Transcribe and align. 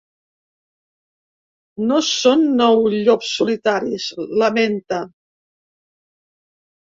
No 1.89 1.99
són 2.07 2.41
nou 2.61 2.79
llops 2.93 3.29
solitaris, 3.41 4.07
lamenta. 4.45 5.03